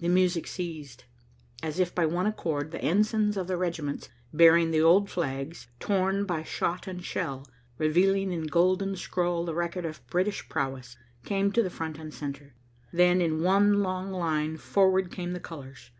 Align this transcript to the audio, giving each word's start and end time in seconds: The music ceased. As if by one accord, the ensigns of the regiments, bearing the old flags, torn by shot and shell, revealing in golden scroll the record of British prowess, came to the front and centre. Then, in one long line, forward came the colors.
The 0.00 0.08
music 0.08 0.48
ceased. 0.48 1.04
As 1.62 1.78
if 1.78 1.94
by 1.94 2.04
one 2.04 2.26
accord, 2.26 2.72
the 2.72 2.84
ensigns 2.84 3.36
of 3.36 3.46
the 3.46 3.56
regiments, 3.56 4.08
bearing 4.34 4.72
the 4.72 4.80
old 4.82 5.08
flags, 5.08 5.68
torn 5.78 6.24
by 6.24 6.42
shot 6.42 6.88
and 6.88 7.04
shell, 7.04 7.46
revealing 7.78 8.32
in 8.32 8.48
golden 8.48 8.96
scroll 8.96 9.44
the 9.44 9.54
record 9.54 9.84
of 9.86 10.04
British 10.08 10.48
prowess, 10.48 10.96
came 11.24 11.52
to 11.52 11.62
the 11.62 11.70
front 11.70 11.98
and 12.00 12.12
centre. 12.12 12.56
Then, 12.92 13.20
in 13.20 13.44
one 13.44 13.80
long 13.80 14.10
line, 14.10 14.56
forward 14.56 15.12
came 15.12 15.34
the 15.34 15.38
colors. 15.38 15.92